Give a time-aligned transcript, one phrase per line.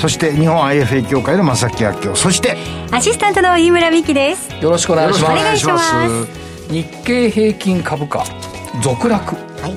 [0.00, 2.56] そして日本 IFA 協会の正木明夫そして
[2.90, 4.50] アシスタントの飯村美希です。
[4.62, 5.32] よろしくお願いします。
[5.32, 6.72] お願いします。
[6.72, 8.24] 日経平均株価
[8.82, 9.36] 続落。
[9.60, 9.74] はい。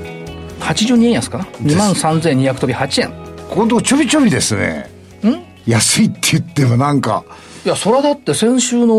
[0.61, 3.09] 82円安かな？2万3200飛び8円。
[3.49, 4.89] ここのとこちょびちょびですね。
[5.25, 5.43] ん？
[5.69, 7.25] 安いって言ってもなんか。
[7.65, 8.95] いや、それはだって先週の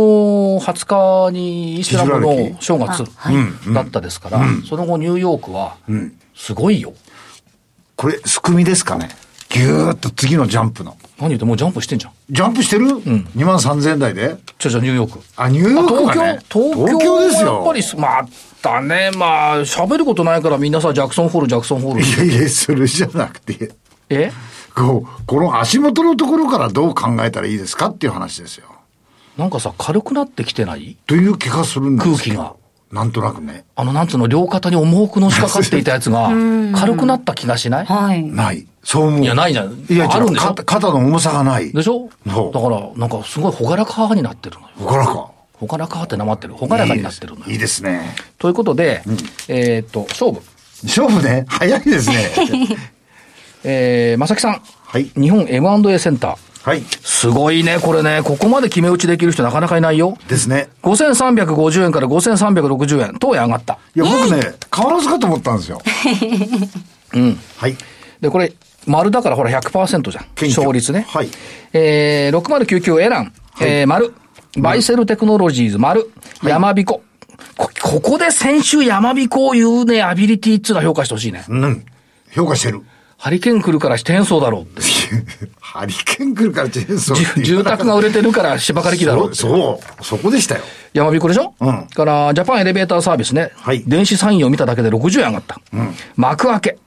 [0.61, 3.05] 20日にイスラムの正月
[3.73, 5.77] だったですから、その後ニューヨークは、
[6.35, 6.93] すごいよ。
[7.97, 9.09] これすくみですかね。
[9.49, 12.13] ぎゅーっと次のジャンプの何言ってもうジャンプしてんじゃん。
[12.31, 14.37] ジャンプしてる、2万3000円台で？
[14.59, 15.21] ちょちょ、ニューヨーク。
[15.37, 16.39] あニューヨークがね。
[16.51, 17.55] 東京、東京ですよ。
[17.55, 18.29] やっぱりす、ま
[18.61, 22.01] たね、まあ、喋ることないからみんなさ、ジャクソンホール、ジャクソンホール。
[22.01, 23.73] いやいやそれじゃなくて。
[24.09, 24.33] え？
[24.75, 28.67] こうこの足元のところからどう考えたらいいですかっていう話ですよ。
[29.37, 30.97] なんかさ、軽くなってきてない？
[31.07, 32.57] という気がするんです空気が
[32.95, 33.65] なんとなくね。
[33.75, 36.31] あの、なんつうの、両肩に重くのしかかっていたやつが、
[36.79, 37.87] 軽くなった気がしない？
[37.87, 38.23] はい。
[38.23, 38.67] ない。
[38.85, 39.21] そう思う。
[39.23, 39.85] いやないじゃん。
[39.91, 40.47] いやあるんでしょ？
[40.47, 41.73] 肩肩の重さがない。
[41.73, 42.09] でしょ？
[42.33, 42.53] そう。
[42.55, 44.69] だから、なんかすごい朗らかになってるのよ。
[44.79, 45.29] ほからか？
[45.61, 46.55] 朗らかってなまってる。
[46.61, 47.47] 朗らかになってるのよ。
[47.51, 48.15] いいですね。
[48.39, 49.03] ということで、
[49.49, 50.41] えーっと、勝負。
[50.85, 51.47] 勝負ね。
[51.49, 52.31] 早いですね。
[53.65, 54.61] えー、まさきさん。
[54.87, 55.11] はい。
[55.17, 56.37] 日本 M&A センター。
[56.65, 58.23] はいすごいね、これね。
[58.25, 60.17] ここまで決め打ちできる人なかなかいないよ。
[60.29, 63.17] ですね5350円から5360円。
[63.19, 63.79] 当円上がった。
[63.95, 65.83] いや僕ね変わらずかと思ったんですよ
[67.13, 67.39] うん。
[67.59, 67.77] はい
[68.21, 68.55] で、これ、
[68.87, 70.27] 丸だからほら100%じゃん。
[70.49, 71.07] 勝率ね。
[71.09, 71.29] はい
[71.75, 74.15] えー、6099エラン、えー、丸。
[74.57, 76.11] バイセルテクノロジーズ、丸。
[76.43, 77.03] 山彦。
[77.59, 81.45] こ、ここで先週山彦を言うね、アビリティっつうのは評価してほしいね。
[81.49, 81.85] うん
[82.33, 82.83] 評価してる
[83.25, 84.83] ハリケーン来るからして変装だろうって。
[85.59, 89.37] ハリケーン来るからチェーンソー 住宅が売れてるから芝刈り機だろうって。
[89.41, 90.61] そうそうそこでしたよ
[90.93, 91.55] 山彦でしょ？
[91.59, 93.51] うんから、ジャパンエレベーターサービスね。
[93.57, 95.59] はい電子サインを見ただけで60円上がった。
[96.17, 96.79] 幕開け。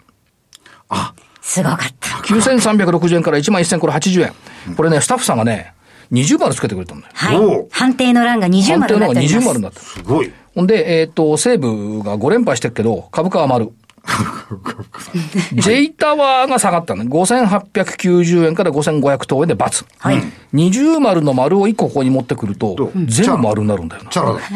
[0.90, 4.76] あすごかった9360円から1万1000これ80円。
[4.76, 5.74] これね、スタッフさんがね、
[6.12, 7.12] 20丸つけてくれたんだよ。
[7.16, 9.86] はい判定の欄が20判定の方が丸になっております20丸になってる。
[9.86, 13.72] すごいほんで、えっ、と、西武が5連敗してるけど、株価は丸。
[15.54, 17.10] J タワーが下がったのね。
[17.10, 19.86] 5890円から5500等円で×。
[20.00, 20.24] はい
[20.54, 24.10] 二重丸の丸を1個ここに持ってくると全部丸になるんだよな。
[24.10, 24.40] チャラだ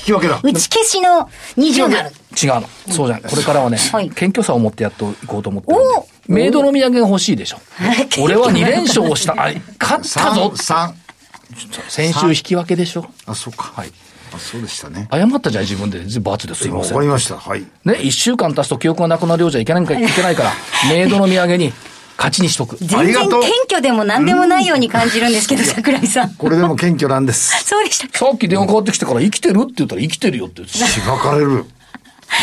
[0.00, 2.10] 引き分けだ打ち消しの20丸
[2.40, 2.68] 違うの。
[2.90, 3.20] そうじゃん。
[3.22, 7.58] これからはね、はい謙虚さを持ってやっていこうと思ってるんでおメイドの土産が欲しいでしょ。
[8.22, 9.32] 俺は2連勝した。
[9.32, 9.50] あ、
[9.80, 10.94] 勝ったぞ三。
[10.94, 10.94] 三
[11.88, 13.06] 先週引き分けでしょ。
[13.26, 13.92] あそうかはい。
[14.34, 16.00] あそうでしたね謝ったじゃん、自分で。
[16.20, 17.04] 罰ですいませんわか。
[17.04, 20.52] りましたはいね、一週間経つと記憶がなくなるようじゃいけないかいけないから、
[20.88, 21.72] メイドの土産に
[22.16, 22.74] 勝ちにしとく。
[22.74, 26.34] あ全然謙虚でも何でもないように感じるんですけど、桜井さん。
[26.34, 28.18] これでも謙虚なんです そうでしたか。
[28.18, 30.86] さっき電話かかってきてから生きてるって言ったら生きてるよって言ってた。
[30.86, 31.64] しばかれる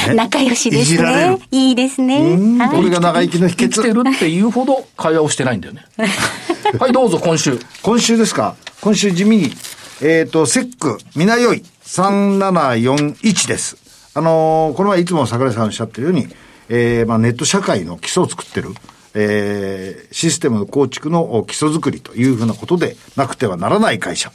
[0.10, 1.40] ね仲良しですいじられるね。
[1.52, 2.18] いいですね。
[2.20, 5.86] うんはいこれが長生きの秘生きて訣るって言うほど会話をしてないんだよね。
[6.80, 7.60] はい、どうぞ今週。
[7.82, 8.56] 今週ですか？
[8.82, 9.54] 今週地味に
[10.02, 16.28] えっ、とセックみなよい3741ですあのーこれはいつも桜井さんおっしゃってるように、
[16.70, 18.70] えーまあ、ネット社会の基礎を作ってる
[19.14, 24.32] えーシステムの構築の基礎作りというふうなことでなくてはならない会社。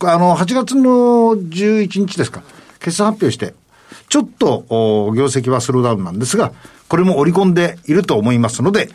[0.00, 2.42] あの、8月の11日ですか、
[2.80, 3.54] 決算発表して、
[4.08, 6.52] ちょっと、お業績はスローダウンなんですが、
[6.88, 8.88] これも織り込んでいると思いますので、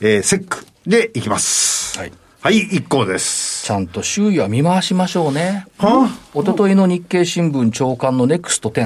[0.00, 1.98] えーセックでいきます。
[1.98, 2.12] はい。
[2.44, 3.64] はい、一行です。
[3.64, 5.64] ちゃんと周囲は見回しましょうね。
[5.78, 6.10] は？
[6.34, 8.82] おとといの日経新聞長官のネクスト10。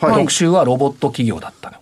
[0.00, 1.76] はい特集はロボット企業だったの。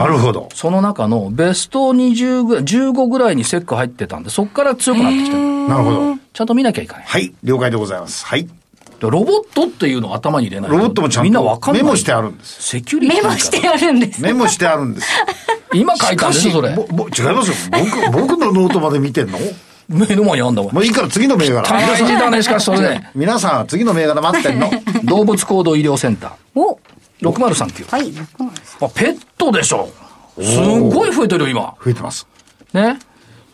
[0.00, 0.48] なるほど。
[0.54, 5.68] その中のベスト20ぐらい、15ぐらいにセック入ってたんで、そこから強くなってきてる。
[5.68, 6.16] なるほど。
[6.32, 7.04] ちゃんと見なきゃいけない。
[7.04, 8.24] はい、了解でございます。
[8.24, 8.46] はい。
[8.46, 8.52] で
[9.00, 11.82] ロボットっていうのを頭に入れないとロボットもちゃんみんなわかんない。
[11.82, 12.62] とメモしてあるんです。
[12.62, 14.22] セキュリティメモしてあるんです。
[14.22, 15.08] メモしてあるんです。
[15.74, 16.70] 今書いたんでしょ、それ。
[16.70, 17.56] 違いますよ。
[18.12, 19.38] 僕、僕のノートまで見てんの？
[19.88, 20.72] 目の前にあんだもん。
[20.74, 21.62] もういいから次の銘柄。
[21.68, 23.10] 大事だね、しかしそれ ね。
[23.14, 24.70] 皆さんは次の銘柄待ってんの。
[25.04, 26.78] 動物高度医療センターおー。
[27.22, 27.90] 6039。
[27.90, 28.12] はい。
[28.80, 29.88] あ、ペットでしょ。
[30.40, 31.74] すんごい増えてるよ、今。
[31.82, 32.26] 増えてます。
[32.72, 32.98] ね。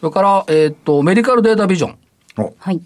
[0.01, 1.97] それから、えーっと、メディカルデータビジョン。
[2.39, 2.81] お、はい。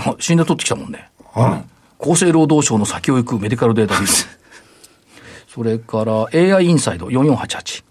[0.00, 1.10] あ死んで取ってきたもんね。
[1.36, 1.64] うん。
[2.00, 4.28] 厚生労働省の先を行くメディカルデータビジョン。
[5.54, 7.84] それから AI インサイド4488。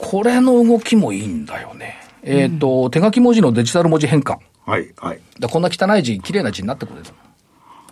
[0.00, 2.05] これの動きもいいんだよね。
[2.26, 4.38] えっ、と、手書き文字のデジタル文字変換。
[4.66, 5.20] はい、はい。
[5.38, 7.04] だこんな汚い字、綺麗な字になってくれる。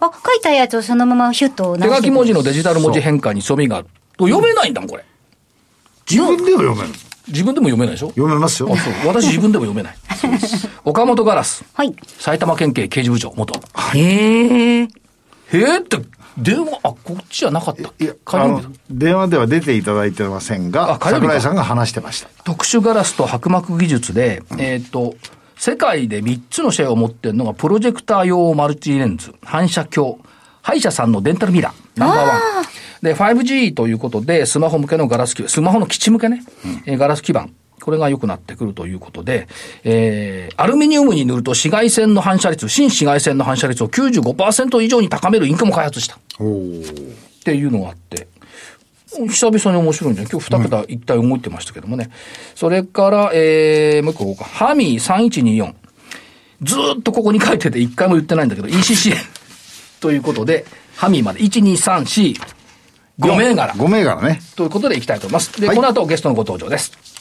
[0.00, 3.88] あ、書いたやつをそのままヒュッと手書き文字のデジタル文字変換に強みがある。
[4.18, 5.04] 読めないんだもん、これ。
[6.10, 6.88] 自分では読める。
[7.28, 8.08] 自分でも読めないでしょ？
[8.08, 8.68] 読めますよ。
[9.06, 9.96] 私自分でも読めない。
[10.84, 11.64] 岡本ガラス。
[11.72, 11.94] はい。
[12.18, 13.58] 埼玉県警刑事部長、元。
[13.94, 14.82] へえ。
[14.82, 14.88] へ
[15.52, 15.98] えって、
[16.38, 18.12] 電話、あ、こっちじゃなかったっけ？
[18.24, 22.28] 火曜電話では出ていただいてませんが桜井さんが話してました。
[22.44, 25.14] 特殊ガラスと薄膜技術で、えっ、と、
[25.56, 30.16] 世界で3つのシェアを持ってるのが、プロジェクター用マルチレンズ、反射鏡、
[30.62, 32.38] 歯医者さんのデンタルミラー、ナンバーワン。
[33.02, 36.42] で、5G ということで、スマホ向けのガラス基板、スマホの基地向けね、
[36.86, 37.48] えーガラス基板。
[37.84, 39.46] これが良くなってくるということで、
[39.84, 46.14] えー、アルミニウムに塗ると紫外線の反射率、新紫外線の反射率を95%以上に高めるインクも開発した。
[46.14, 46.18] っ
[47.44, 48.26] ていうのがあって、
[49.28, 50.28] 久々に面白いんじゃん。
[50.28, 52.08] 今日2桁一体動いてましたけどもね。
[52.54, 54.44] それから、えー、もう一個こうか。
[54.46, 55.74] ハミー3124。
[56.62, 59.18] ずーっとここに書いてて一回も言ってないんだけど、EC 支援。
[60.00, 60.64] ということで、
[60.96, 61.40] ハミーまで。
[61.40, 62.54] 1、2、3、4、
[63.20, 63.74] 5銘柄。
[63.74, 64.40] 5銘柄ね。
[64.56, 65.60] ということでいきたいと思います。
[65.60, 67.13] で、はいこの後ゲストのご登場です。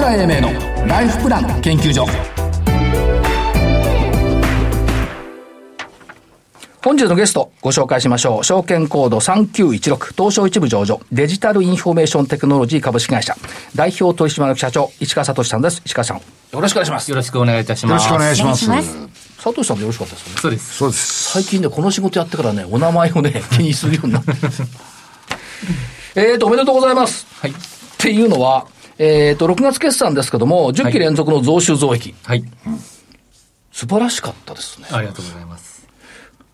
[0.00, 2.06] 桜井英明のライフプラン研究所。
[6.82, 8.44] 本日のゲストご紹介しましょう。
[8.44, 13.36] 証券コード3916東証一部上場デジタルインフォメーションテクノロジー株式会社
[13.74, 15.82] 代表取締役社長市川聡さんです。
[15.84, 16.22] 市川さんよ
[16.52, 17.10] ろしくお願いします。
[17.10, 18.08] よろしくお願いいたします。
[18.08, 18.64] よろしくお願いします。
[18.64, 19.08] お願いしま
[19.38, 20.40] 聡さんでよろしかったですよね。
[20.40, 20.76] そうです。
[20.76, 21.32] そうです。
[21.32, 24.32] 最近ね、この仕事やってからね、お名前をね、 気にするようになって。
[26.14, 27.26] えーと、おめでとうございます。
[27.42, 27.50] はい。
[27.50, 27.54] っ
[27.98, 28.66] ていうのは、
[29.02, 32.14] えーと、6月決算ですけども、10期連続の増収増益。
[32.22, 32.44] はい。
[33.72, 34.88] 素晴らしかったですね。
[34.90, 35.88] ありがとうございます。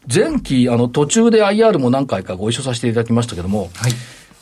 [0.06, 3.92] 前期、あの、途中で IR も何回かご一緒させていただきましたけども、はい。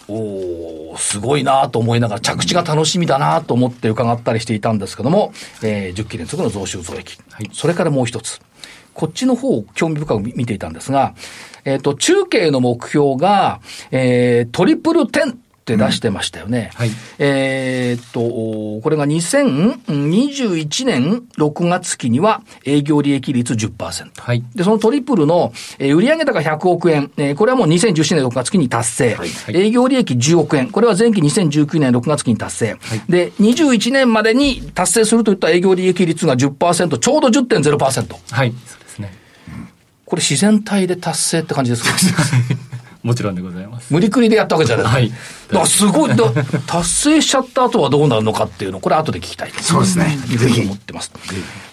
[0.06, 7.18] おーすごいなと思いながら、着地が楽しみだなと思って伺ったりしていたんですけども、えー10期連続の増収増益。
[7.30, 8.38] はいそれからもう一つ。
[8.92, 11.14] こっちの方を興味深く見ていたんですが、
[11.64, 13.60] えっ、と、中継の目標が、
[13.90, 16.70] えートリプル10って出してましたよね。
[16.74, 24.10] はいえっと、これが2021年6月期には営業利益率10%。
[24.20, 24.44] はい。
[24.54, 29.14] で、そのトリプルの、えー売上高100億円、えーこれはもう2017年6月期に達成。
[29.14, 32.76] はい営業利益10億円、これは前期2019年6月期に達成。
[33.08, 38.16] で、21年までに達成するといった営業利益率が10%、ちょうど10.0%。
[38.32, 38.50] はい。
[38.66, 39.14] そうですね。
[40.04, 41.90] これ自然体で達成って感じですか？
[43.04, 43.92] もちろんでございます。
[43.92, 44.86] 無理くりでやったわけじゃない。
[44.86, 45.12] はい
[45.48, 46.32] だからすごい、だ
[46.66, 49.68] 達成しちゃった後はどうなるのかっていうの、これ後で聞きたいです。
[49.68, 51.12] そうですねいうふうに思ってます。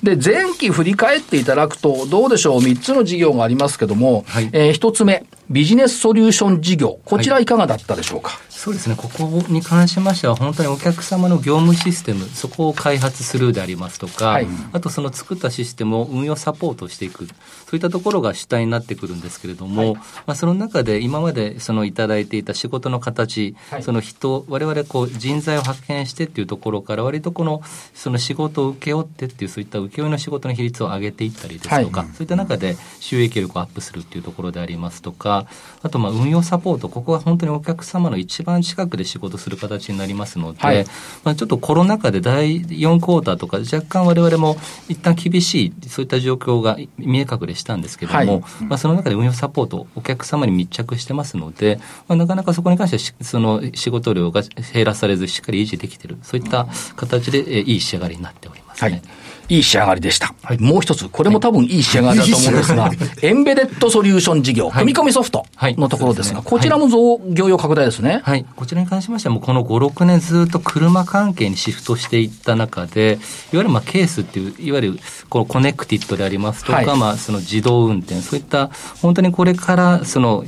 [0.03, 6.99] で、前期振り返っていただくと、どうでしょう、3つの事業がありますけども、はいえー1つ目、ビジネスソリューション事業。
[7.05, 8.95] こちらいかがだったでしょうか、そうですね。
[8.95, 14.47] ここに関しましては、本当にお客様の業務システム、そこを開発するでありますとか、はい。
[14.71, 17.33] あとその作ったシステムを運用サポートしていく、そ
[17.71, 23.83] ういったところが主体になってくるんですけれども、まあ、その中で今までそのいただいていた仕事の形、はい。
[23.83, 27.63] その人、我々こう人材を派遣してっていうところから、割とこの、
[27.95, 32.09] その仕事を請け負ってっていう、そういった請負の仕事の比率を上げていったりですとか、はい。
[32.09, 35.47] そういった中で収益力をアップするっていうところでありますとか、
[35.81, 40.85] あとまあ運用サポート、ここは本当にお客様の一番近くで仕事する形になりますので、はい
[41.23, 44.57] まあ、ちょっとコロナ禍で第4クォーターとか、若干我々も
[44.89, 54.41] 一旦厳しい、そういった状況が見え隠れしたんですけども、はいまあ、その中で運用サポート、お客様に密着してますので、まあ、なかなかそこに関してはしその仕事量が
[54.73, 58.91] 減らされず、しっかり維持できている、そういった形で、えーいい仕上がりになっておりますね。
[58.91, 59.01] はい。
[59.51, 60.33] いい仕上がりでした。
[60.59, 62.89] もう一つ、これも多分いい仕上がりだと思うんですが、
[63.21, 64.73] エンベデッドソリューション事業、はい。
[64.79, 65.75] 組み込みソフトはい。
[65.75, 68.21] のところですが、こちらも業容拡大ですね。
[68.23, 68.45] はい。
[68.55, 73.19] こちらに関しましては、もうこの5、6年ずっと車関係にシフトしていった中で、
[73.51, 76.85] いわゆるまあケースっていう、いわゆるこのコネクティッドでありますとか、はい。
[76.97, 78.69] まあその自動運転、そういった
[79.01, 80.45] 本当にこれからその、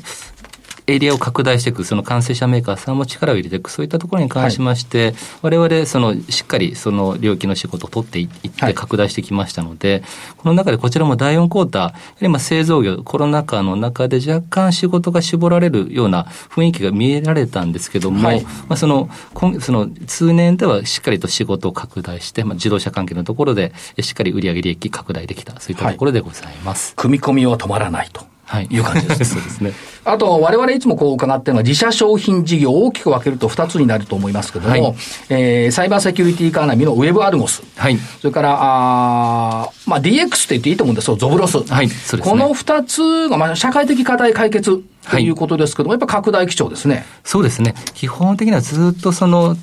[0.87, 10.03] エリアを拡大していく、その完成車メーカーさんも力を入れていく、そういったところに関しまして、我々、その、しっかりその領域の仕事を取っていっはいて拡大してきましたので、
[10.37, 26.93] この中でこちらも第4クォーター、やはりまあ製造業、コロナ禍の中で若干仕事が絞られるような雰囲気が見えられたんですけども、はいまあその、今その通年ではしっかりと仕事を拡大して、まあ自動車関係のところでしっかり売上利益拡大できた、そういったところでございます。
[26.95, 28.32] 組み込みは止まらないと。
[28.53, 28.67] はい。
[28.69, 29.73] いう感じです そうですね。
[30.05, 34.95] あと、我々いつもこう伺ってるのは、自社商品事業を大きく分けると2つになると思いますけども、はい
[35.29, 37.63] えーサイバーセキュリティカーナビのウェブアルゴス。
[37.75, 37.97] はい。
[38.21, 41.63] それから、あーまあ、DX って言っていいと思うんですよ、ゾブロス。
[41.63, 47.05] はいそうですねこの2つが、まあ、社会的課題解決ということですけども、やっぱ拡大基調ですね。
[47.23, 47.73] そうですね。
[47.95, 49.57] 基本的にはずっとその、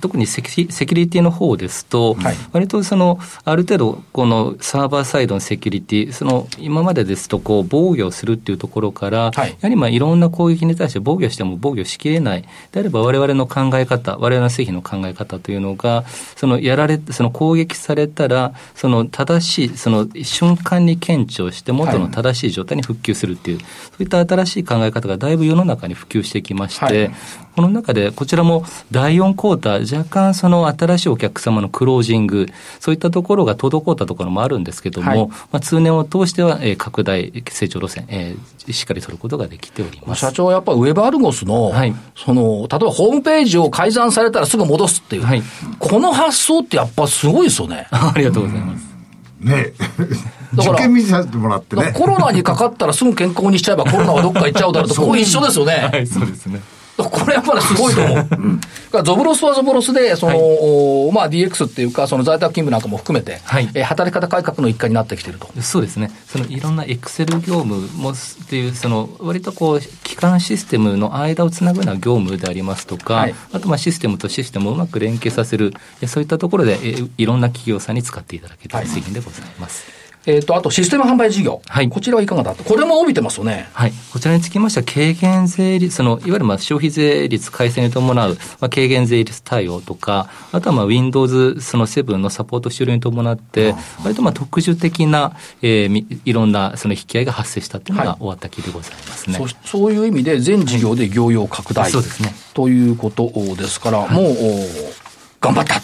[0.00, 2.36] 特にセキュリティの方ですと、はい。
[2.52, 9.50] 割とその、ある程度、このサーバーサイドのセキュリティ、その今までですとこう防御をするっていうところから、はい。
[9.50, 16.04] やはりまあいろんな攻撃に対して防御しても防御しきれない、であればわれわれの考え方、われわれの製品の考え方というのが、
[16.36, 23.64] そのやられ、その攻撃されたら、その正しい、その瞬間に検知をして、元の正しい状態に復旧するっていう、そ
[24.00, 27.14] ういった新しい考え方がだいぶ世の中に普及してきまして、はい。
[27.54, 32.48] この中で、こちらも第4クォーター、若干その新しいお客様のクロージング、
[32.80, 40.20] そういったところが滞ったところもあるんですけども、はいまあ、通年を通しては、えー拡大、成長路線、えーしっかり取ることができております。
[40.20, 45.42] 社長はやっぱりウェブアルゴスの、はいその、例えばホームページを改ざんされたらすぐ戻すっていう、はい
[45.80, 47.88] この発想ってやっぱすごいですよね。
[47.90, 48.92] ありがとうございます。
[49.40, 49.72] ね
[50.54, 51.92] だから受験見させてもらってね。
[51.94, 55.88] コロナにかかったらすぐ健康にしちゃえばコロナはどっか行っちゃうだろうと、 ここ一緒ですよね。
[55.90, 56.60] はい、そうですね。
[57.04, 58.16] これやっぱりすごいと思う。
[58.22, 65.48] だからゾブロスはゾブロスで、その、おまあ DX っていうか、その在宅勤務なんかも含めて、はいえー働き方改革の一環になってきていると。
[65.60, 68.14] そうですね、そのいろんなエクセル業務もっ
[68.48, 80.01] ていう、その割とこう、基幹システムの間をつなぐような業務でありますとか、はいあとまあシステムとシステムをうまく連携させる、えそういったところでえいろんな企業さんに使っていただけるはい製品でございます。
[80.26, 81.62] えっ、と、あとシステム販売事業。
[81.66, 82.62] はいこちらはいかがだと？
[82.64, 83.68] これも伸びてますよね。
[83.72, 83.92] はい。
[84.12, 93.74] こちらにつきましては、軽減税率、その、いわゆるまあ消費税率改正に伴う、まあ、軽減税率対応とか、あとはまあ Windows その7のサポート終了に伴って、
[94.04, 99.38] 割とまあ特殊的な、えーみいろんなその引き合いが発生したというのはいが終わった期でございますね。
[99.38, 105.02] そそういう意味で全事業で業用拡大、そうですねということですから、もう、お
[105.40, 105.80] 頑張った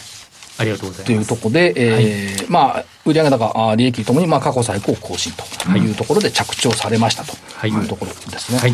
[0.58, 1.28] ありがとうござといいうます。
[1.30, 8.58] ところで、えーまあ、売上高、あ利益ともに、まあ、過去最高更新というところで着地をされましたとはいいうところですね。
[8.58, 8.72] はい。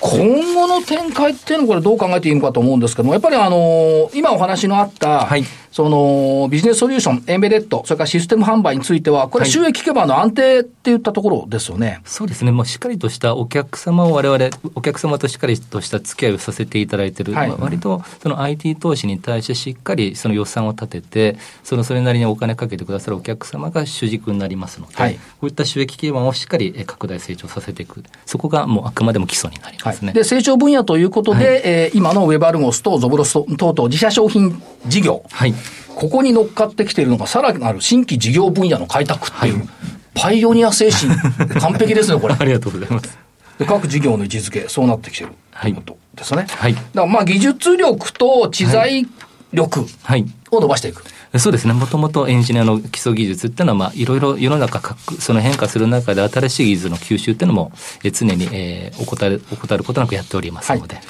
[0.00, 9.50] 今後の展開っていうのはこれどう考えていいのかと思うんですけども、やっぱりあの、今お話のあった、はいその、ビジネスソリューション、エンベレット、それからシステム販売については、これはい。
[9.50, 12.00] 収益基盤の安定っていったところですよね。
[12.04, 17.48] そうですね、もうしっかりとしたお客様を我々、お客様としっかりとした付き合いをさせていただいている、はい。
[17.48, 25.14] まあ割とその IT 投資に対してしっかりその予算を立てて、そのそれなりにお金かけてくださるお客様が主軸になりますので、はい。
[25.14, 30.12] こういった収益基盤をしっかりえ拡大成長させていく、そこがもうあくまでも基礎になりますね。
[30.12, 31.60] で、成長分野ということで、はい。
[31.64, 35.54] えー今のウェブアルゴスとゾブロス等々自社商品事業、はい。
[35.94, 39.68] ここに乗っかってきているのが、さらなる新規事業分野の開拓っていう、はい
[40.14, 41.14] パイオニア精神、
[41.58, 42.36] 完璧ですね、これ。
[42.38, 43.18] ありがとうございます。
[43.58, 46.46] で各事業の位置づけ、そうなってきてるとはいいうことですね。
[46.48, 49.06] はいだからまあ技術力と知財
[49.52, 50.26] 力はい。
[50.50, 51.04] を伸ばしていく。
[51.38, 57.72] そうですね、もともとエンジニアの基礎技術っていうのは、まあ、いろいろ世の中その変化する中で、新しい技術の吸収っていうのも、
[58.04, 61.00] えー常に、えー、怠る、怠ることなくやっておりますので。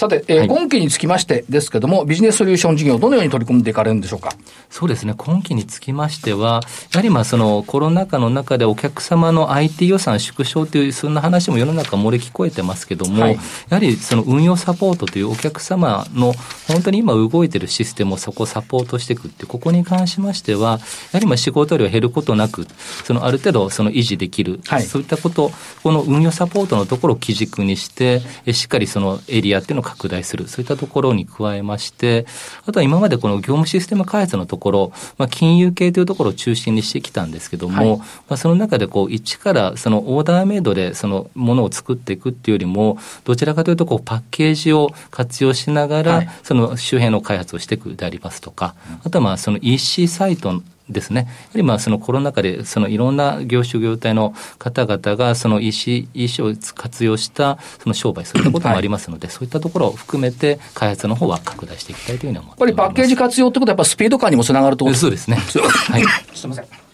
[0.00, 0.48] さて、えーはい。
[0.48, 4.30] 今期につきましてですけども、ビジネスソリューション事業、どのように取り組んでいかれるんでしょうか？
[4.70, 6.62] そうですね、今期につきましては、
[6.94, 13.34] やはりまあそのコロナ禍の中でお客様の IT 予算縮小という、そんな話も世の中漏れ聞こえてますけども、はい。
[13.34, 16.32] やはりその運用サポートというお客様の
[16.66, 20.78] 本当に今動いてるシステムをそこをサポートしていくっていう、ここに関しましては、や
[21.12, 22.66] はりまあ仕事量減ることなく、
[23.04, 24.82] そのある程度その維持できる、はい。
[24.82, 25.52] そういったこと、
[25.82, 32.26] この運用サポートのところを基軸にして、えしっかりそのエリアっていうのを拡大する、そういったところに加えまして、
[32.66, 37.98] あとは今までこの業務システム開発のところ、まあ、金融系というところを中心にしてきたんですけども、はい。
[37.98, 46.30] まあ、その中でこう一からそのオーダーメイドでそのものを作っていくっていうよりも、どちらかというとこうパッケージを活用しながら、はい。
[46.42, 51.20] その周辺の開発をしていくでありますとか、あとはまあその EC サイトですね。
[51.20, 62.80] やはりまあそのコロナ禍でそのいろんな業種業態の方々がその EC, EC を活用したその商売そういったこともありますので、そういったところを含めて開発の方は拡大していきたいというふうに思やっっております。
[62.80, 65.36] ぱりパッケージ活用ってことは、やっぱスピード感にもつながるとそうですね。
[65.36, 66.04] はい。
[66.34, 66.89] すみません。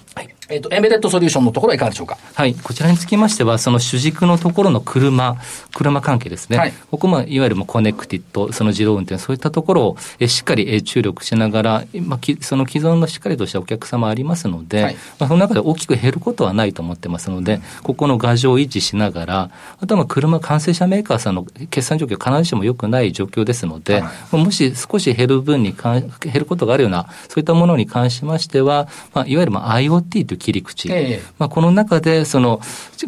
[0.48, 0.56] はい。
[0.56, 2.18] えっ、と、エンベデッドソリューションのところはいかがでしょうか？
[2.34, 2.54] はい。
[2.54, 5.36] こちらにつきましては、その主軸のところの車、
[5.74, 6.58] 車関係ですね。
[6.58, 19.50] はいここも、いわゆるもうコネクティッド、その自動運転、そういったところをえしっかりえ注力しながら、まあ、きその既存のしっかりとしたお客様ありますので、はいまあ、その中で大きく減ることはないと思ってますので、ここの牙城を維持しながら、
[19.80, 32.60] あとはまあ車完成車メーカーさんの決算状況、必ずしも良くない状況ですので、もし少し減る分に関、減ることがあるような、そういったものに関しましては、まあ、いわゆるまあ IoT という切り口、ええまあ、この中で、その、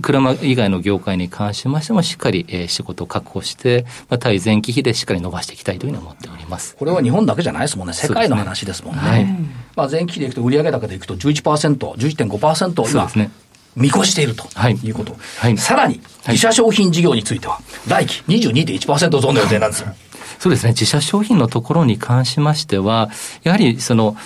[0.02, 6.76] 車以外の業界に関しましても、しっかり、えー仕事を確保して、まあ、対前期比でしっかり伸ばしていきたいというふうに思っております。
[6.76, 7.94] これは日本だけじゃないですもんね。
[7.94, 9.00] 世界の話ですもんね。
[9.00, 9.26] はい
[9.74, 13.30] まあ、前期比でいくと売上高でいくと11%、11.5%を今そうですね。
[13.76, 15.16] 見越しているとはいいうこと。
[15.38, 19.94] はいさらに、自社商品事業については、来期22.1%増の予定なんですよ。
[20.38, 20.70] そうですね。
[20.70, 23.10] 自社商品のところに関しましては、
[23.42, 24.16] やはりその、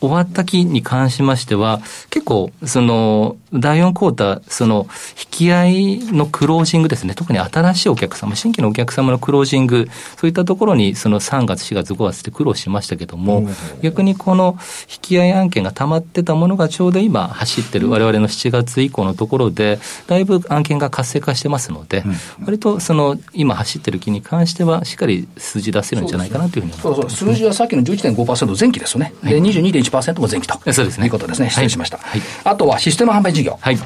[0.00, 1.80] 終わった期に関しましては、
[2.10, 4.86] 結構、その、第4クォーター、その、
[5.18, 13.48] 引き合いのクロージングですね、特に新しいお客様、新規のお客様のクロージング、そういったところに、その3月、4月、5月って苦労しましたけども、
[13.82, 14.56] 逆にこの
[14.90, 22.04] 引き合い案件が溜まってたものがちょうど今走ってる、我々の7月以降のところで、だいぶ案件が活性化してますので、
[22.44, 27.16] 割とその、今走ってる期に関しては、しっかり数字出せるんじゃないかなというふうに思います。
[27.16, 29.12] そうそう、数字はさっきの11.5%前期ですよね。
[29.24, 30.60] で、22.1%も前期と。
[30.72, 31.50] そうですねいうことですね。
[31.50, 31.98] 失礼しました。
[31.98, 33.58] はいあとはシステム販売事業。
[33.60, 33.78] はい。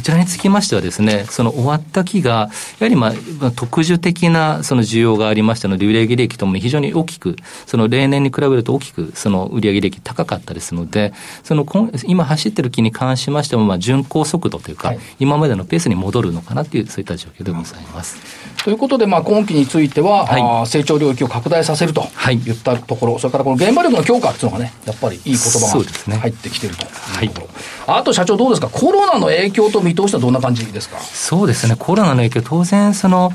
[0.00, 11.12] こちらにつきましてはですね、その終わった期が、やはりまあ、まあ特殊的なその需要がありましたので、売上利益ともに非常に大きく、その例年に比べると大きく、その売上利益高かったですので、
[11.44, 15.00] その今今走ってる期に関しましても、まあ、巡航速度というか、はい。
[15.18, 18.16] 今までのペースに戻るのかなという、そういった状況でございます。
[18.64, 20.66] ということで、まあ、今期については、はい。
[20.66, 22.38] 成長領域を拡大させるとはい。
[22.38, 26.86] 言ったところ、それからこの現場力の強化っていうのがね、やっぱりいい言葉が入ってきてると
[27.22, 27.48] いうとこ
[27.86, 27.94] ろ。
[27.94, 28.68] あと社長どうですか？
[28.68, 30.98] コロナの影響と見通しはどんな感じですか？
[31.00, 33.32] そうですね、コロナの影響、当然その、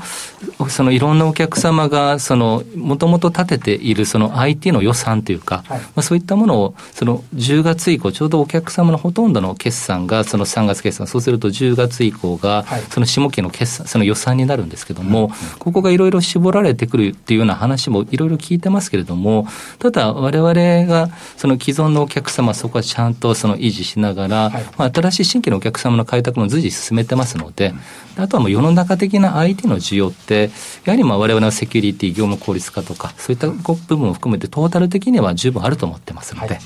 [0.68, 5.80] そのいろんなお客様が、その、もともと立てているその IT の予算というか、はい。
[5.80, 19.46] まあ、そういったものを、その10月以降、ちょうどお客様のほとんどの決算が、その3月決算、そうすると10月以降がはい、その下期の決算、その予算になるんですけども、ここがいろいろ絞られてくるっていうような話もいろいろ聞いてますけれども、
[19.78, 20.54] ただ、我々
[20.86, 24.64] が、その既存のお客様、そこはちゃんとその維持しながら、はい。
[24.76, 27.74] まあ、新しい新規のお客様の開拓も随時進めてますので、
[28.16, 30.50] あとはもう世の中的な IT の需要って、
[30.84, 36.60] やはりまあ我々のセキュリティ、業務効率化とか、そういった部分を含めてトータル的には十分あると思ってますので、はい。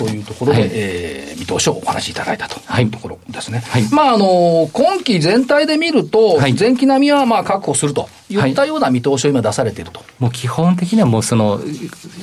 [0.00, 0.70] というところで、はい。
[0.72, 2.84] えー見通しをお話しいただいたとはい。
[2.84, 3.60] いうところですね。
[3.60, 3.88] はい。
[3.90, 6.52] まあ、あの、今期全体で見ると、はい。
[6.52, 8.38] 前期並みはまあ確保するとい。
[8.38, 10.02] ったような見通しを今出されていると。
[10.18, 11.58] もう基本的にはもうその、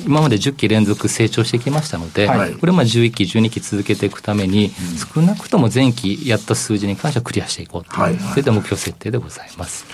[0.06, 2.54] 今まで10期連続成長してきましたので、はい。
[2.54, 4.72] これをまあ11期、12期続けていくために、
[5.16, 8.16] 少なくとも前期やった数字に関してはクリアしていこうという、はい。
[8.20, 9.86] そういった目標設定でございます。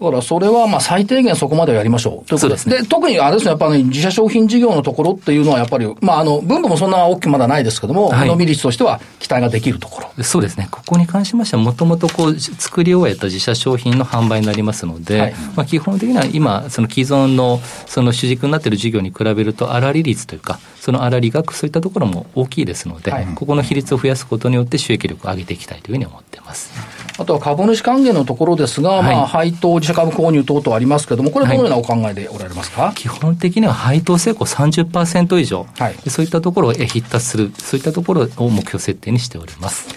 [0.00, 2.28] だからそれはまあ最低限そこまではやりましょう。
[2.28, 2.68] ということです。
[2.68, 8.28] ですで特にあれですね、やっぱり、自社商品事業のところっていうのは、やっぱり、まあ、あの分母もそんな大きくまだないですけども、はい。
[8.28, 10.24] 伸び率としては期待ができるところ。
[10.24, 15.34] そうですね、ここに関しましては、もともとこう作り終えた自社商品の販売になりますので、はい。
[15.54, 26.72] まあ、基本的には今、その既存のその主軸になっている事業に比べると、粗利率というか、その粗利額、そういったところも大きいですので、はいここの比率を増やすことによって収益力を上げていきたいというふうに思っています。
[27.18, 39.88] あとは株主還元のところですが、はいまあ、配当、自社株購入等々ありますけども、これ、どのようなお考えでおられますか、基本的には配当成功30%以上、はいでそういったところをえ必達する、そういったところを目標設定にしております。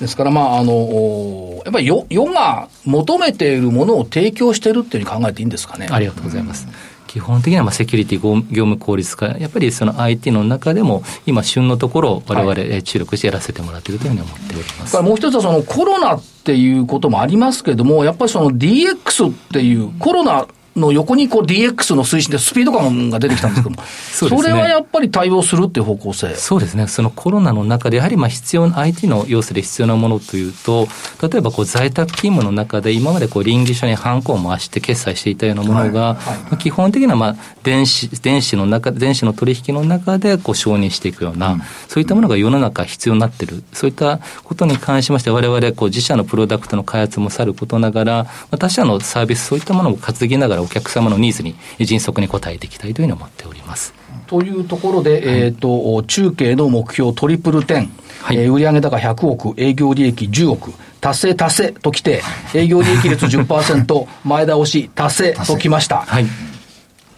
[0.00, 5.88] ですから、まあ、あの、おやっぱり世世が求めているものを提供しているっていうふうに考えていいんですかね？
[5.90, 6.68] ありがとうございます。
[7.08, 15.02] 基本的にはまあセキュリティ業業務効率化、やっぱりその IT の中でも、今、旬のところを我々、はいえー注力してやらせてもらっているというふうに思っておりますそれから。
[15.02, 20.46] もう一つはそのコロナっていうこともありますけれども、やっぱりその DX っていう、コロナ
[20.78, 24.48] の横にこう DX の推進でスピード感が出てきたんですけども、 そね。
[24.48, 26.34] れはやっぱり対応するっていう方向性？
[26.34, 30.88] そうですね、そのコロナの中で、やはりまあ必要な、IT の要素で必要なものというと、
[31.22, 36.18] 例えばこう在宅勤務の中で、今までこう臨時書にハンコを回して決済していたようなものが、ま
[36.52, 53.94] あ基本的にはまあ電子電子の中、電子の取引の中でこう承認していくような、そういったものが世の中必要になっている、そういったことに関しまして、我々こう自社のプロダクトの開発もさることながら、まあ他社のサービス、そういったものも担ぎながら、お客様のニーズに迅速に応えていきたいというふうに思っております。
[54.26, 57.88] というところで、えっ、と、中継の目標トリプル10、
[58.22, 58.36] はい。
[58.36, 62.22] えー売上高100億、営業利益10億、達成達成ときて、
[62.54, 66.04] 営業利益率10%、 前倒し達成ときました。
[66.06, 66.26] はい。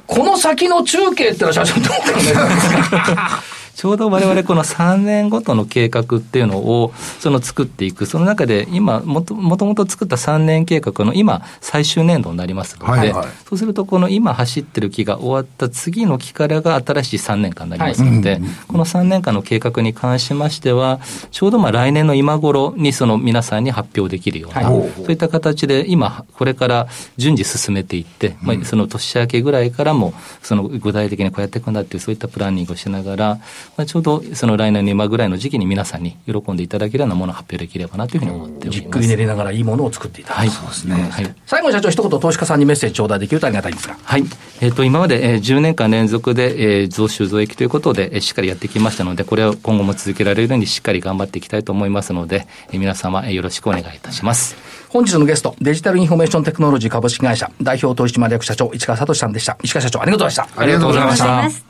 [0.06, 3.42] この先の中継ってのは社長どう考えてますか？
[3.80, 13.28] ちょうど我々この3年ごとの計画っていうのをその作っていく、その中で今もと、もともと作った3年計画の今、最終年度になりますので、はいはい。
[13.48, 24.90] そうすると、この今走ってる期が終わった次の期からが新しい3年間になりますので、この3年間の計画に関しましては、ちょうどまあ来年の今頃にその皆さんに発表できるような、はい。
[24.94, 30.12] そういった形で今、これから順次進めていって、まあ、その年明けぐらいからも、
[30.42, 33.38] その具体的にこうやっていくんだっていう、そういったプランニングをしながら、
[33.76, 38.80] まあ、ちょうどその来年の今ぐらいの時期に皆さんに喜んでいただけるようなものを発表できればなというふうに思っております。
[38.80, 40.38] じっくり練りながらいいものを作っていただく。
[40.38, 40.50] はい。
[40.50, 41.08] そうですね。
[41.10, 41.34] はい。
[41.46, 43.96] 最後に社長、一言投資家さんにメッセージ頂戴できるとありがたいんですが。
[44.02, 44.24] はい。
[44.60, 54.56] えっ、と、今まで、えー、10年間連続で、えー、増収増益ということで、えー、しっかりやってきましたので、これを今後も続けられるようにしっかり頑張っていきたいと思いますので、えー、皆様、えー、よろしくお願いいたします。
[54.88, 59.56] 本日のゲスト、デジタルインフォメーションテクノロジー株式会社代表取締役社長、市川聡さんでした。
[59.62, 60.60] 市川社長、ありがとうございました。
[60.60, 61.16] ありがとうございま
[61.50, 61.69] した。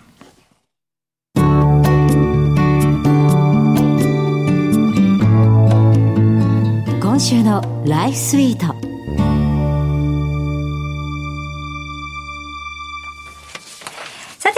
[7.21, 8.90] 今週のライフスイート。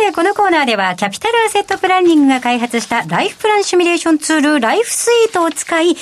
[0.07, 5.93] て、このコーナーでは、キャピタルアセットプランニングが開発したライフプランシミュレーションツール、ライフスイートを使い、え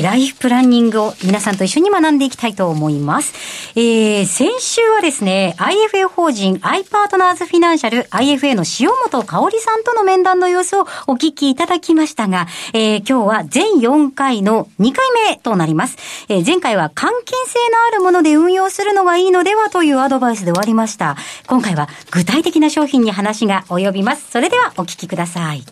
[0.00, 3.32] ー、ライフプランニングを皆さんと一緒に学んでいきたいと思います。
[3.74, 15.96] えー、先週はですね、IFA 法人 i パートナーズフィナンシャル IFA の塩本香織さんとの面談の様子をお聞きいただきましたが、えー、今日は全4回の2回目となります。
[16.28, 21.16] えー、前回は関係性のあるもので運用するのがいいのではというアドバイスで終わりました。
[21.46, 24.30] 今回は具体的な商品に話が及びます。
[24.30, 25.62] それではお聞きください。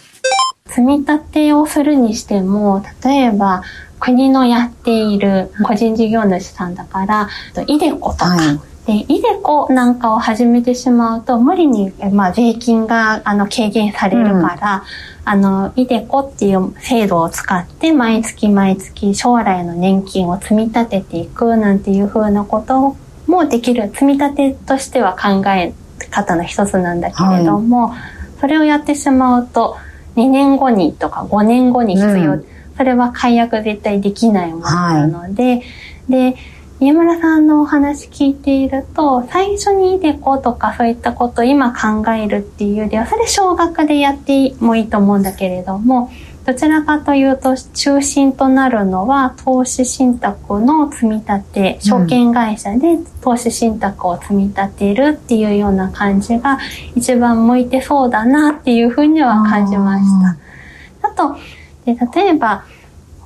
[0.66, 3.62] 積み立てをするにしても、例えば
[4.00, 7.28] 国のやっている個人事業主さんだから、
[7.66, 14.82] イデコとか、はいで、イデコなんかを始めてしまうと、無理に、まあ、税金が、あの、軽減されるから、うん、
[15.24, 23.88] あの、イデコっていう制度を使って、毎月毎月将来の年金を積み立てていくなんていうふうなこともできる。
[23.88, 25.72] 積み立てとしては考え
[26.14, 28.00] 方の一つなんだけれども、はい、
[28.40, 29.76] それをやってしまうと、
[30.16, 32.34] 2年後にとか5年後に必要。
[32.34, 32.46] うん、
[32.76, 35.62] それは解約絶対できないものなので、はい、
[36.08, 36.36] で、
[36.80, 46.10] 宮村さんのお話聞いていると、最初にイデコとかそういったことを今考えるっていうよりは、それ少額でやってもいいと思うんだけれども、
[46.46, 56.58] どちらかというと中心となるのは投資信託の積み立て、証券会社で投資信託を積み立てるっていうような感じが
[56.94, 60.04] 一番向いてそうだなっていうふうには感じまし
[61.00, 61.08] た。
[61.08, 61.36] あと、
[61.86, 62.64] で例えば、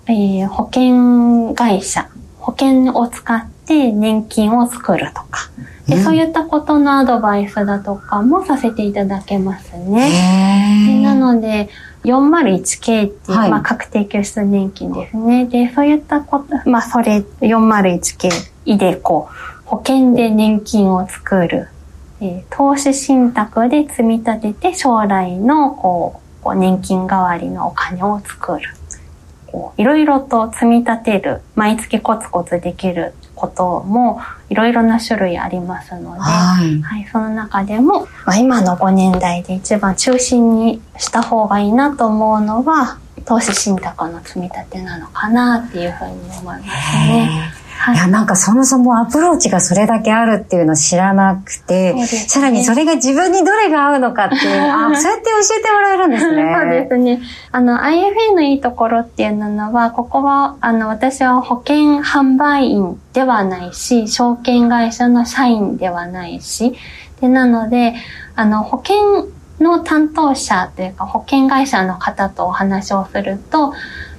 [0.07, 5.50] えー、保険会社、保険を使って年金を作るとか、
[5.88, 10.87] でそういったことのアドバイスだとかもさせていただけますね。
[10.87, 11.68] でなので、
[12.12, 15.47] 401K っていう、はい、まあ、確定拠出年金ですね。
[15.47, 18.31] で、そういったこと、まあ、それ、401K、
[18.64, 19.29] イデコ、
[19.64, 21.68] 保険で年金を作る、
[22.21, 28.71] えー、投資信託で積み立てて将来の、こう、こう年金代わりのお金を作る。
[29.51, 34.20] こういろいろと積み立てる、毎月コツコツできることも
[34.51, 47.53] いろいろな種類ありますので、はい、はい、その中でも、まあ、今の5年代で一番中心にした方がいいなと思うのは投資信託の積み立てなのかなっていうふうに思いますね。
[47.88, 56.55] はい、いや、なんかそもそもアプローチがそれだけあるっていうのを知らなくて、ね、さらにそれが自分にどれが合うのかっていう、 あ、そうやって教えてもらえるんですね。
[56.55, 57.20] そうですね。
[57.51, 66.74] あの、IFA のいいところっていうのは、ここは、あの、私は保険販売員ではないし、証券会社の社員ではないし、
[67.20, 67.94] で、なので、
[68.37, 69.29] あの、保険
[69.61, 73.72] の担当者というか、保険会社の方とお話をすると、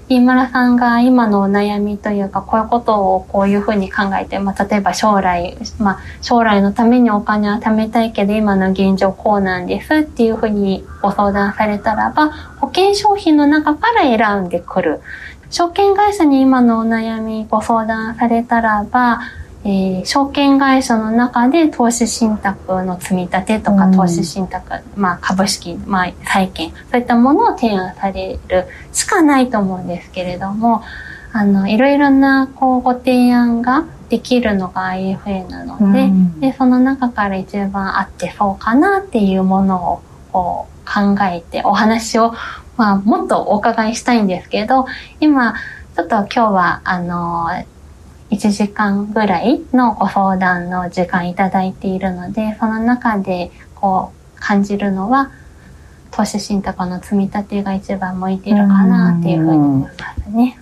[0.10, 15.02] 飯村さんが今のお悩みというか、こういうことをこういうふうに考えて、まあ、例えば将来、まあ、将来のためにお金は貯めたいけど、今の現状こうなんですっていうふうにご相談されたらば、保険商品の中から選んでくる。
[15.52, 19.22] 証券会社に今のお悩みご相談されたらば、
[19.66, 30.82] えー、証券会社の中で投資信託の積み立てとか、うん、投資信託、まあ株式、まあ債券、そういったものを提案されるしかないと思うんですけれども、
[31.32, 42.34] あの、いろいろな、こう、ご提案ができるのが IFA なので、うん、で、その中から一番合ってそうかなっていうものを、こう、考えて、お話を、
[42.78, 44.88] まあ、もっとお伺いしたいんですけど、
[45.20, 45.54] 今、
[45.96, 47.50] ちょっと今日は、あの、
[48.30, 55.32] 1時間ぐらいのご相談の時間いただいているので、その中でこう感じるのは、
[56.12, 60.58] 投資信託の積み立てが一番向いてるかなっていうふうに思いますね。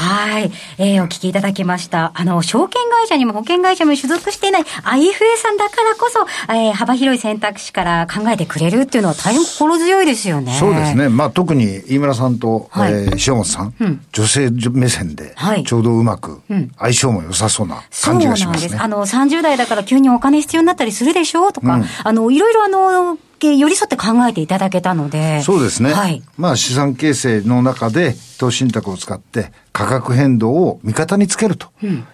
[0.00, 0.50] はい。
[0.78, 2.12] えー、お聞きいただきました。
[2.14, 10.54] あの、証券会社にも保険会社も所属していない IFA さんだからこそ、えー、幅広い選択肢から考えてくれるっていうのは大変心強いですよね。
[10.54, 11.10] そうですね。
[11.10, 15.34] まあ、特に飯村さんと、はい、えー、塩本さん、うん、女性目線で、
[15.66, 16.40] ちょうどうまく、
[16.78, 18.68] 相性も良さそうな感じがしますね。
[18.70, 19.14] そうなんです。
[19.14, 25.42] あの、30代だから急にお金必要になったりするでしょうとか、うん、あの、いろいろあの、寄り添って考えていただけたので。
[25.42, 25.92] そうですね。
[25.92, 26.22] はい。
[26.36, 31.68] まあ資産形成の中で投資信託を使って価格変動を味方につけると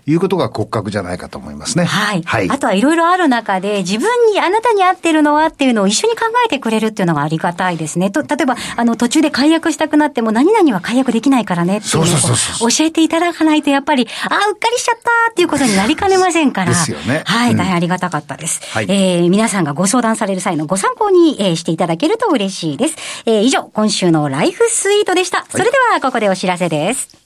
[0.06, 1.84] いうことが骨格じゃないかと思いますね。
[1.84, 2.22] はい。
[2.22, 2.50] はい。
[2.50, 8.10] あとはいろいろある中で、自分に、あなたに合ってるのはっていうのを一緒に考えてくれるっていうのがありがたいですね。
[8.10, 16.70] と、例えば、あの、途中で解約したくなっても、何々は解約できないからねっていうのをそうそうそう教えていただかないと、やっぱり、ああ、うっかりしちゃったっていうことになりかねませんから。
[16.70, 18.60] ですよねはい、うん大変ありがたかったです。
[18.70, 22.96] はいえー、皆さんがご相談される際のご参考に、えーしていただけると嬉しいです。
[23.24, 25.46] えー、以上、今週のライフスイートでした。
[25.48, 27.25] それでは、ここでお知らせです。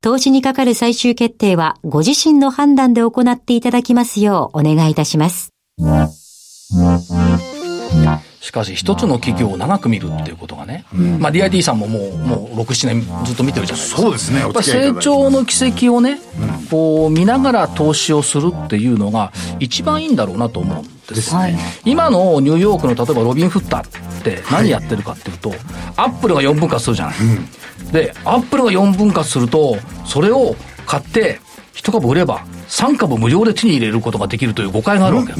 [0.00, 5.52] 投資にかかる最終決定はご自身の判断で行っていただきますようお願いいたします。
[8.40, 10.84] しかし一つの企業を長く見るっていうことがね、
[11.18, 14.02] まあ DIT さんももう、もう6、7年ずっと見てるじゃないですか。
[14.02, 14.38] そうですね。
[14.38, 16.20] やっぱり成長の軌跡をね、
[16.70, 21.58] こう見ながら投資をするっていうのが一番いいんだろうなと思うんですね。
[21.84, 25.52] 今のニューヨークの例えばロビン・フッターって何やってるかっていうと、
[25.96, 27.16] アップルが4分割するじゃない。
[27.92, 31.40] で、アップルが4分割すると、それを買って
[31.74, 35.36] 1株売れば3株無料で手に入れることができるという誤解があるわけよ。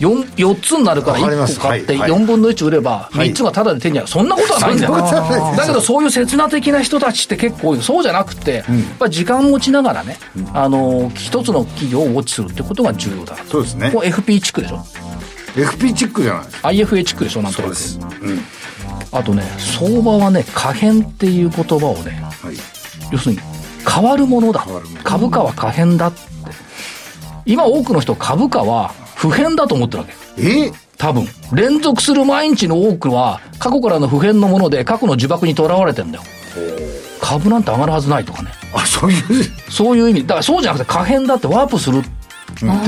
[0.00, 4.08] 4, 4つになるから1わかります個買ってはいはい4分の1売れば3つがタダで手に入る。
[4.08, 4.94] そんなことはないんだよ。
[5.56, 8.64] だけどそういう刹那的な人たちって結構多いそうじゃなくて、やっ
[8.98, 10.18] ぱり時間を持ちながらね、
[10.54, 13.36] あの、一つの企業をウォッチするってことが重要だ。
[13.48, 14.00] そうですねこ。
[14.02, 14.84] れ FP チックでしょ
[15.54, 16.40] FP チックじゃな
[16.72, 16.76] い。
[16.78, 18.22] IFA チックでしょなんとなくそうです。
[18.22, 18.40] うん。
[19.12, 22.56] あとね、相場はね、可変っていう言葉をね、はい。
[23.12, 23.40] 要するに
[23.86, 24.66] 変わるものだ。
[25.04, 26.20] 株価は可変だって。
[27.44, 30.14] 今多くの人株価は不変だと思ってるわけ。
[30.38, 30.70] え？
[30.70, 31.26] ー多分。
[31.52, 36.24] 連続する毎日の多くは過去からの不変のもので過去の呪縛にとらわれてんだよ。
[37.20, 38.50] 株なんて上がるはずないとかね。
[38.74, 39.20] あ、そういう。
[39.70, 40.22] そういう意味。
[40.22, 42.08] だからそうじゃなくて可変だってワープするって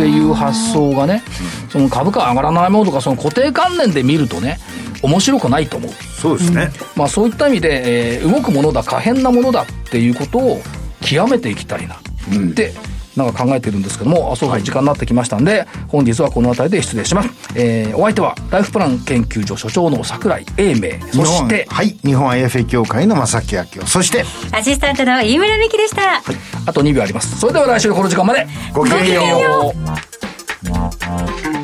[0.08, 1.22] いう発想がね
[1.70, 4.58] その株価上がらないものとかその固定観念で見るとね
[5.02, 5.92] 面白くないと思う。
[5.92, 6.70] そうですね。
[6.96, 10.62] まあそういった意味で、えー動くものだ可変なものだっていうことを
[11.02, 12.72] 極めていきたいなって、
[13.16, 17.28] なんか考えてるんですけども、あそうか、時間になってきましたんで、本日はこの辺りで失礼します。
[17.54, 21.96] えーお相手は、ライフプラン研究所所長の桜井英明、そして、はい。
[22.04, 23.86] 日本 IFA 協会の正木明夫。
[23.86, 26.22] そして、アシスタントの飯村美希でした。
[26.66, 27.38] あと2秒あります。
[27.38, 29.74] それでは来週この時間まで、ごきげんようごきげんよ
[31.60, 31.63] う